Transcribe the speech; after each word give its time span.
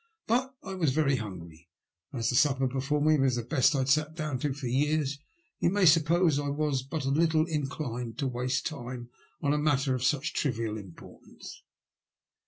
But 0.25 0.55
I 0.63 0.73
was 0.73 0.93
very 0.95 1.17
hungry, 1.17 1.69
and 2.11 2.17
as 2.21 2.29
the 2.29 2.35
supper 2.35 2.65
before 2.65 3.01
me 3.01 3.19
was 3.19 3.35
the 3.35 3.43
best 3.43 3.75
I 3.75 3.85
had 3.85 3.89
sat 3.89 4.15
down 4.15 4.39
to 4.39 4.51
for 4.51 4.65
years, 4.65 5.19
you 5.59 5.69
may 5.69 5.85
suppose 5.85 6.39
I 6.39 6.47
was 6.49 6.81
but 6.81 7.05
little 7.05 7.45
in 7.45 7.67
clined 7.69 8.17
to 8.17 8.27
waste 8.27 8.65
time 8.65 9.11
on 9.43 9.53
a 9.53 9.59
matter 9.59 9.93
of 9.93 10.03
such 10.03 10.33
trivial 10.33 10.75
importance. 10.79 11.61